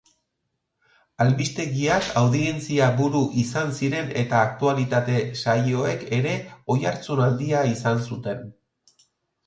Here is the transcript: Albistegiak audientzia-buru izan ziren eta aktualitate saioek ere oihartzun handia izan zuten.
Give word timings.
Albistegiak 1.25 2.07
audientzia-buru 2.21 3.21
izan 3.43 3.77
ziren 3.81 4.11
eta 4.25 4.41
aktualitate 4.49 5.21
saioek 5.45 6.09
ere 6.21 6.35
oihartzun 6.79 7.27
handia 7.31 7.67
izan 7.79 8.07
zuten. 8.11 8.47